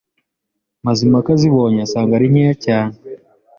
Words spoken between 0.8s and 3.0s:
Mazimpaka azibonye asanga ari nkeya cyane,